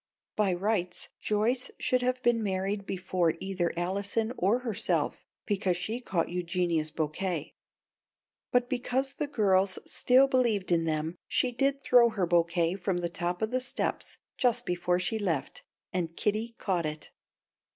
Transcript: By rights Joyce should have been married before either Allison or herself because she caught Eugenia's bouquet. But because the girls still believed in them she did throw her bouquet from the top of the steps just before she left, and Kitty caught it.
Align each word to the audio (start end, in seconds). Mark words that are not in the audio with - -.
By 0.35 0.53
rights 0.55 1.09
Joyce 1.19 1.69
should 1.77 2.01
have 2.01 2.23
been 2.23 2.41
married 2.41 2.87
before 2.87 3.35
either 3.39 3.71
Allison 3.77 4.33
or 4.35 4.57
herself 4.65 5.27
because 5.45 5.77
she 5.77 6.01
caught 6.01 6.27
Eugenia's 6.27 6.89
bouquet. 6.89 7.53
But 8.51 8.67
because 8.67 9.11
the 9.11 9.27
girls 9.27 9.77
still 9.85 10.27
believed 10.27 10.71
in 10.71 10.85
them 10.85 11.17
she 11.27 11.51
did 11.51 11.79
throw 11.81 12.09
her 12.09 12.25
bouquet 12.25 12.73
from 12.77 12.97
the 12.97 13.09
top 13.09 13.43
of 13.43 13.51
the 13.51 13.61
steps 13.61 14.17
just 14.39 14.65
before 14.65 14.97
she 14.97 15.19
left, 15.19 15.61
and 15.93 16.17
Kitty 16.17 16.55
caught 16.57 16.87
it. 16.87 17.11